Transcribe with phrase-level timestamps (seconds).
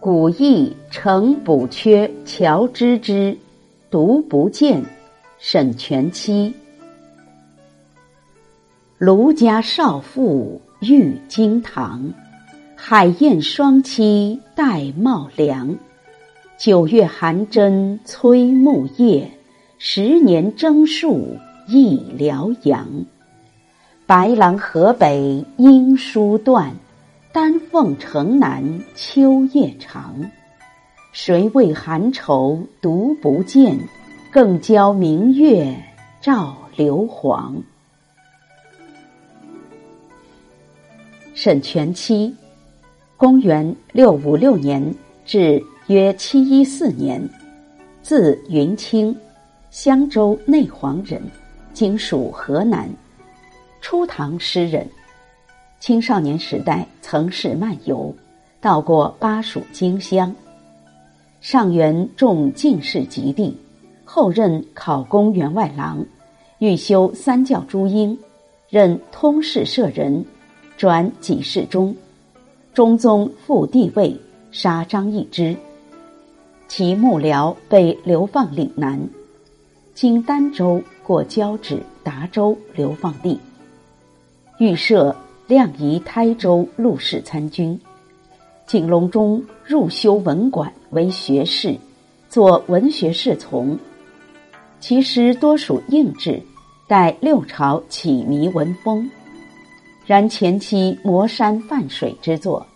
[0.00, 3.36] 古意成补缺乔知之，
[3.90, 4.84] 独不见。
[5.40, 6.54] 沈全期。
[8.96, 12.12] 卢家少妇郁金堂，
[12.76, 15.76] 海燕双栖戴帽梁。
[16.56, 19.30] 九月寒针催木叶，
[19.78, 21.38] 十年征戍
[21.68, 22.86] 忆辽阳。
[24.06, 26.74] 白狼河北音书断，
[27.30, 30.18] 丹凤城南秋夜长。
[31.12, 33.78] 谁为寒愁独不见？
[34.30, 35.74] 更教明月
[36.22, 37.62] 照流黄。
[41.34, 42.34] 沈佺期，
[43.16, 44.94] 公元六五六年
[45.26, 47.22] 至约七一四年，
[48.02, 49.14] 字云卿，
[49.70, 51.22] 襄州内黄人，
[51.74, 52.88] 今属河南。
[53.80, 54.86] 初唐诗人，
[55.80, 58.14] 青少年时代曾是漫游，
[58.60, 60.34] 到过巴蜀荆襄。
[61.40, 63.56] 上元中进士及第。
[64.10, 66.02] 后任考功员外郎，
[66.60, 68.18] 欲修三教诸英，
[68.70, 70.24] 任通事舍人，
[70.78, 71.94] 转给事中。
[72.72, 74.18] 中宗复帝位，
[74.50, 75.54] 杀张易之。
[76.68, 78.98] 其幕僚被流放岭南，
[79.92, 83.38] 经儋州过交趾、达州流放地。
[84.58, 85.14] 预设
[85.48, 87.80] 亮仪台州陆氏参军。
[88.66, 91.74] 景隆中入修文馆为学士，
[92.28, 93.78] 做文学侍从。
[94.78, 96.38] 其诗多属应制，
[96.86, 99.10] 待六朝起靡文风。
[100.04, 102.66] 然前期磨山泛水之作，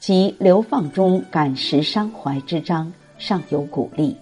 [0.00, 4.16] 及流放中感时伤怀之章，尚有鼓励。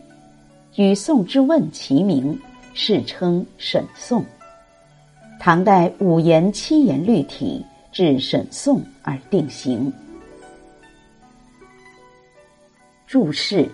[0.76, 2.38] 与宋之问齐名，
[2.74, 4.22] 世称沈宋。
[5.40, 9.92] 唐代五言七言律体至沈宋而定型。
[13.06, 13.70] 注释：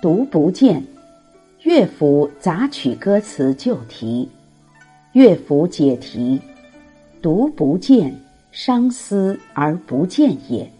[0.00, 0.80] 独不见。
[1.64, 4.30] 乐府杂曲歌词旧题，
[5.12, 6.40] 乐府解题，
[7.20, 8.14] 独不见，
[8.52, 10.70] 伤思而不见也。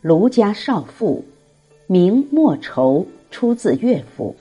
[0.00, 1.24] 卢家少妇，
[1.86, 4.34] 名莫愁，出自乐府，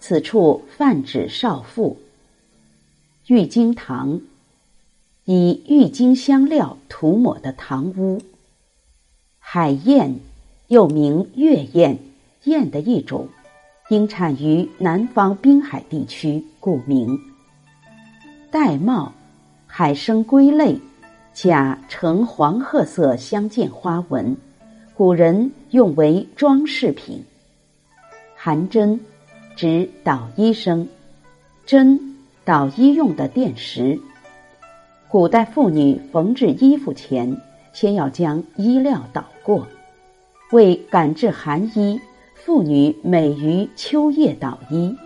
[0.00, 1.96] 此处泛指少妇。
[3.28, 4.20] 玉京堂，
[5.24, 8.20] 以郁金香料涂抹的堂屋。
[9.38, 10.16] 海燕，
[10.68, 11.98] 又名月燕，
[12.44, 13.28] 燕的一种。
[13.88, 17.20] 因产于南方滨海地区，故名。
[18.50, 19.12] 玳瑁，
[19.66, 20.78] 海生龟类，
[21.34, 24.36] 甲呈黄褐色相间花纹，
[24.94, 27.22] 古人用为装饰品。
[28.34, 28.98] 寒针，
[29.56, 30.88] 指捣衣声，
[31.66, 34.00] 针捣衣用的电石。
[35.12, 37.36] 古代妇女缝制衣服前，
[37.74, 39.68] 先要将衣料捣过，
[40.52, 42.00] 为感制寒衣。
[42.34, 44.96] 妇女每于秋夜捣衣，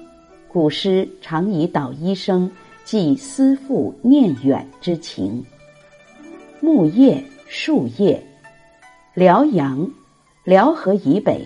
[0.46, 2.48] 古诗常以捣衣声
[2.84, 5.44] 寄思妇念远之情。
[6.60, 8.24] 木叶、树叶，
[9.12, 9.90] 辽阳，
[10.44, 11.44] 辽河以北，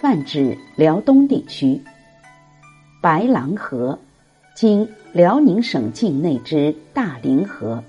[0.00, 1.80] 泛指辽东地区。
[3.00, 3.96] 白狼河，
[4.56, 7.80] 今辽宁省境内之大凌河。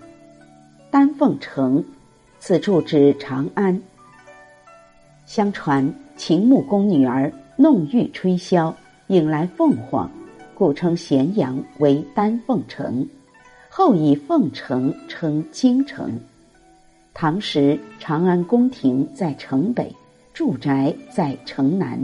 [0.92, 1.82] 丹凤城，
[2.38, 3.82] 此处指长安。
[5.26, 7.32] 相传秦穆公女儿。
[7.58, 8.74] 弄玉吹箫，
[9.08, 10.10] 引来凤凰，
[10.56, 13.08] 故称咸阳为丹凤城。
[13.70, 16.20] 后以凤城称京城。
[17.14, 19.96] 唐时长安宫廷在城北，
[20.34, 22.00] 住宅在城南。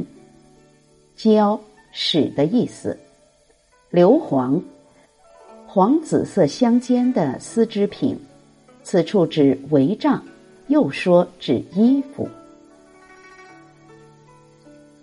[1.15, 1.59] 郊，
[1.91, 2.95] 使的意思。
[3.89, 4.61] 硫磺，
[5.65, 8.15] 黄紫色相间的丝织品，
[8.89, 10.23] 此处指帷帐，
[10.67, 12.25] 又说指衣服。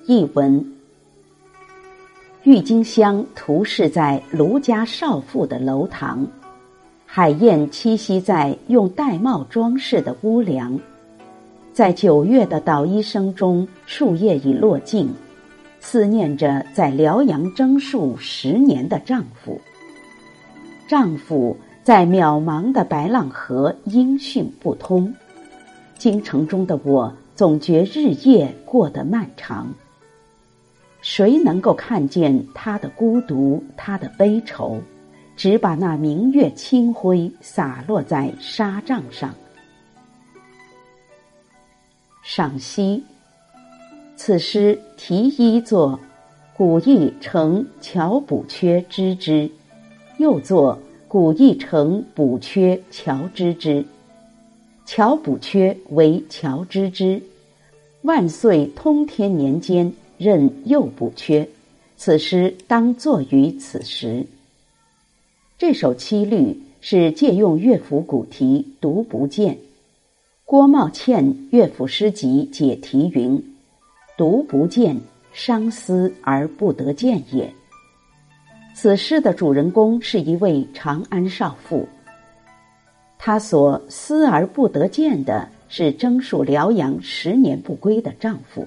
[0.07, 0.73] 译文：
[2.45, 6.27] 郁金香涂饰在卢家少妇的楼堂，
[7.05, 10.81] 海燕栖息在用玳瑁装饰的屋梁，
[11.75, 15.11] 在九月的捣衣声中，树叶已落尽，
[15.79, 19.61] 思念着在辽阳征戍十年的丈夫。
[20.89, 21.55] 丈夫
[21.85, 25.15] 在渺茫的白浪河音讯不通，
[25.99, 29.71] 京城中的我总觉日夜过得漫长。
[31.03, 34.81] 谁能够看见他的孤独，他的悲愁？
[35.37, 39.35] 只把那明月清辉洒落在纱帐上。
[42.23, 43.05] 赏析：
[44.17, 46.01] 此诗题一作
[46.57, 49.51] “古意成乔补缺知之”，
[50.17, 50.79] 又作
[51.15, 53.85] “古意成补缺乔知之”。
[54.85, 57.23] 乔补缺为乔知之，
[58.03, 61.49] 万岁通天年间，任右补缺。
[61.97, 64.27] 此诗当作于此时。
[65.57, 69.55] 这首七律是借用乐府古题《独不见》。
[70.45, 73.41] 郭茂倩乐府诗集解题云
[74.19, 75.01] ：“独不见，
[75.33, 77.55] 伤思而不得见也。”
[78.77, 81.89] 此诗的主人公是一位长安少妇，
[83.17, 88.67] 她所思而不得见的是征戍辽阳十年不归的丈夫。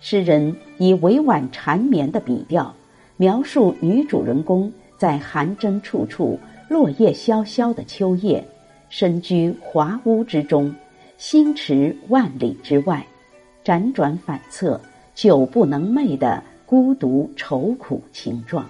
[0.00, 2.74] 诗人以委婉缠绵的笔调，
[3.16, 6.36] 描述女主人公在寒砧处处、
[6.68, 8.44] 落叶萧萧的秋夜，
[8.88, 10.74] 身居华屋之中，
[11.16, 13.06] 心驰万里之外，
[13.64, 14.80] 辗转反侧，
[15.14, 18.68] 久不能寐的孤独愁苦情状。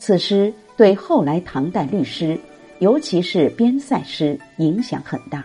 [0.00, 2.40] 此诗对后来唐代律诗，
[2.78, 5.44] 尤其是边塞诗影响很大，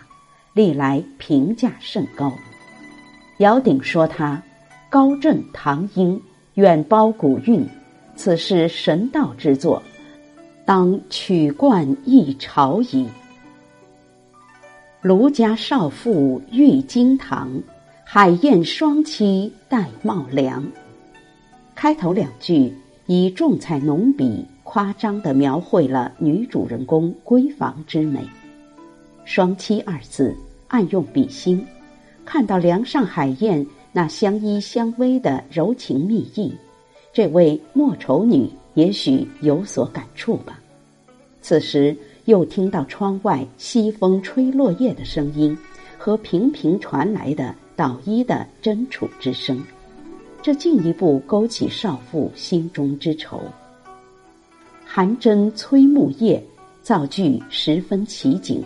[0.54, 2.32] 历来评价甚高。
[3.40, 4.42] 姚鼎说他
[4.90, 6.20] 高振唐音，
[6.54, 7.68] 远包古韵，
[8.16, 9.84] 此是神道之作，
[10.64, 13.06] 当取冠一朝矣。
[15.02, 17.52] 卢家少妇郁金堂，
[18.06, 20.66] 海燕双栖戴帽梁。
[21.76, 22.74] 开头两句
[23.08, 28.20] 以重彩浓笔，夸张的描绘了女主人公闺房之美。
[29.26, 30.36] 双栖二字
[30.68, 31.66] 暗用笔心。
[32.26, 36.52] 看到梁上海燕那相依相偎的柔情蜜意，
[37.14, 40.60] 这位莫愁女也许有所感触吧。
[41.42, 45.56] 此时又听到窗外西风吹落叶的声音，
[46.00, 49.62] 和频频传来的捣衣的斟杵之声，
[50.46, 53.42] 这进一步勾起少妇心中之愁。
[54.86, 56.40] 寒针催木叶，
[56.84, 58.64] 造句十分奇景。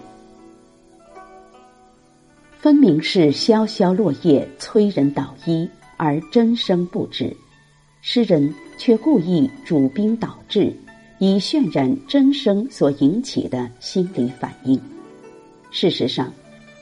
[2.57, 7.33] 分明是萧萧落叶催人捣衣，而真声不止。
[8.01, 10.73] 诗人却故意主宾倒置，
[11.17, 14.77] 以渲染真声所引起的心理反应。
[15.71, 16.29] 事实上，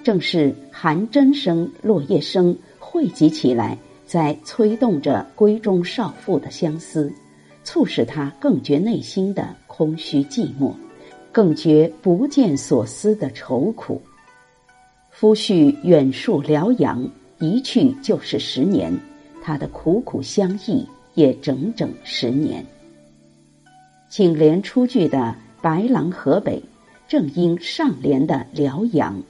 [0.03, 3.77] 正是寒真声、落叶声汇集起来，
[4.07, 7.12] 在催动着闺中少妇的相思，
[7.65, 10.74] 促使她更觉内心的空虚寂寞，
[11.31, 14.01] 更觉不见所思的愁苦。
[15.12, 17.06] 夫婿远戍辽阳，
[17.39, 18.98] 一去就是十年，
[19.44, 22.65] 他的苦苦相忆也整整十年。
[24.07, 26.63] 颈联出句的“白狼河北”，
[27.09, 29.21] 正应上联的“辽阳”。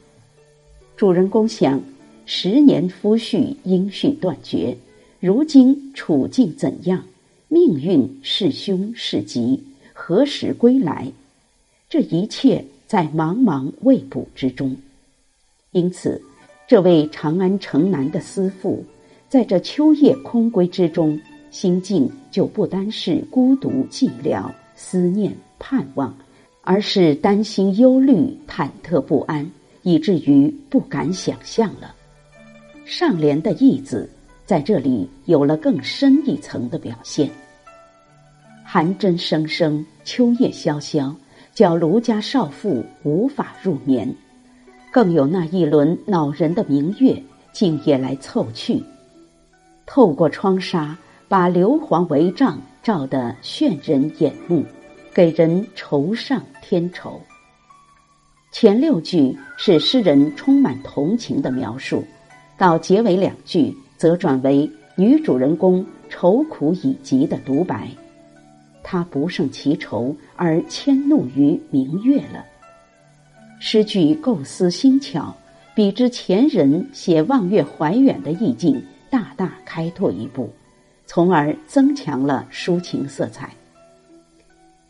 [0.96, 1.82] 主人公想：
[2.30, 4.76] 十年夫婿音讯断绝，
[5.22, 7.06] 如今处境怎样？
[7.48, 9.64] 命运是凶是吉？
[9.94, 11.10] 何时归来？
[11.90, 14.76] 这一切在茫茫未卜之中。
[15.72, 16.22] 因此，
[16.68, 18.84] 这位长安城南的思妇，
[19.30, 21.18] 在这秋夜空闺之中，
[21.50, 26.14] 心境就不单是孤独寂寥、思念盼望，
[26.62, 29.50] 而是担心忧虑、忐忑不安，
[29.84, 31.96] 以至于不敢想象了。
[32.88, 34.10] 上联的意字
[34.46, 37.30] 在这里有了更深一层的表现。
[38.64, 41.14] 寒针声声，秋叶萧萧，
[41.54, 44.10] 叫卢家少妇无法入眠。
[44.90, 48.82] 更有那一轮恼人的明月，竟也来凑去，
[49.86, 54.64] 透过窗纱，把硫磺帷帐照得炫人眼目，
[55.14, 57.22] 给人愁上添愁。
[58.54, 62.02] 前六句是诗人充满同情的描述，
[62.58, 67.88] 到结尾两句则转为女主人公愁苦已极的独白，
[68.84, 72.44] 她不胜其愁而迁怒于明月了。
[73.60, 75.36] 诗句构思新巧，
[75.76, 80.50] 比之前人写望月怀远的意境大大开拓一步，
[81.06, 83.52] 从而增强了抒情色彩。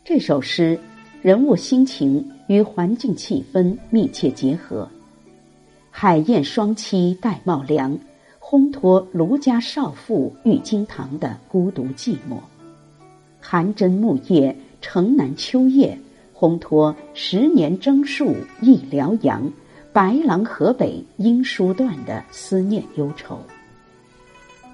[0.04, 0.78] 这首诗
[1.20, 4.88] 人物心情与环境气氛密切结合，
[6.00, 7.98] 海燕双栖戴帽梁，
[8.40, 12.36] 烘托卢家少妇郁金堂的孤独寂寞；
[13.40, 15.98] 寒针木叶，城南秋夜。
[16.32, 19.50] 烘托十年征戍忆辽阳，
[19.92, 23.36] 白狼河北应书断的思念忧愁。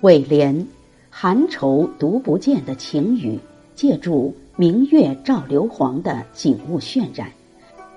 [0.03, 0.67] 尾联
[1.09, 3.41] “寒愁独不见”的情语，
[3.75, 7.33] 借助明月照硫磺的景物渲染，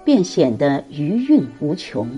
[0.06, 2.10] 便显得余韵无穷。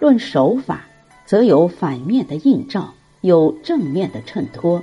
[0.00, 0.84] 论手法，
[1.24, 4.82] 则有反面的映照，有正面的衬托，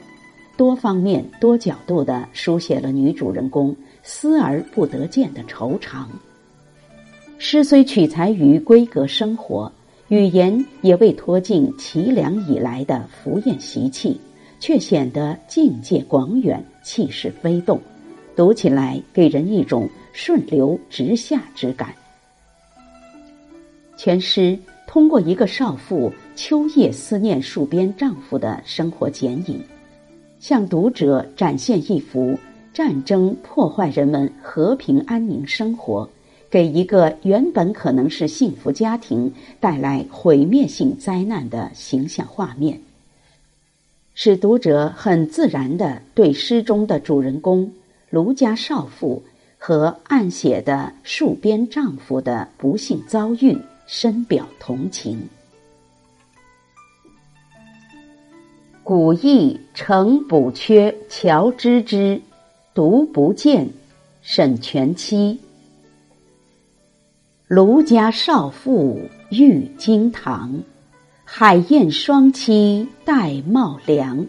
[0.56, 3.76] 多方面、多角度的书写了女主人公。
[4.10, 6.06] 思而不得见的惆怅。
[7.38, 9.70] 诗虽取材于闺阁生活，
[10.08, 14.18] 语言也未脱尽齐梁以来的浮艳习气，
[14.62, 17.82] 却显得境界广远，气势飞动，
[18.34, 21.94] 读起来给人一种顺流直下之感。
[23.98, 24.58] 全诗
[24.98, 29.63] 通过一个少妇秋夜思念戍边丈夫的生活剪影，
[30.39, 32.36] 向读者展现一幅
[32.74, 36.10] 战争破坏人们和平安宁生活，
[36.50, 42.82] 给一个原本可能是幸福家庭带来毁灭性灾难的形象画面，
[44.16, 47.72] 使读者很自然的对诗中的主人公
[48.10, 49.22] 卢家少妇
[49.60, 53.56] 和暗写的戍边丈夫的不幸遭遇。
[53.88, 55.27] 深表同情。
[58.84, 62.22] 古意成补缺，乔知之，
[62.74, 63.67] 独不见。
[64.22, 65.39] 沈全期。
[67.48, 70.63] 卢家少妇遇惊堂，
[71.24, 74.27] 海燕双栖待茂凉。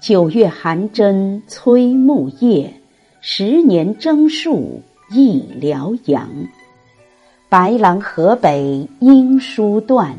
[0.00, 2.80] 九月寒针催木叶，
[3.20, 6.30] 十年征戍忆辽阳。
[7.50, 10.16] 白狼河北音书断，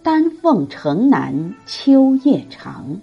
[0.00, 3.00] 丹凤城南秋夜长。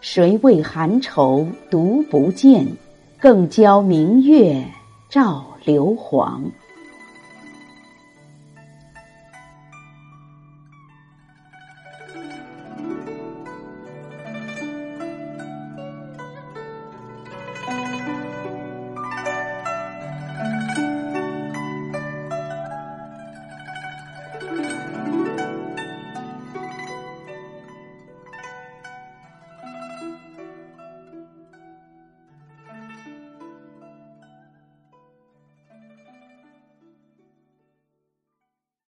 [0.00, 2.66] 谁为寒愁独不见？
[3.20, 4.64] 更教明月
[5.10, 6.42] 照流黄。